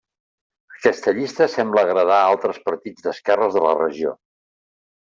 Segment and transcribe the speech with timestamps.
[0.77, 4.21] Aquesta llista sembla agradar a altres partits d'esquerres de la regió.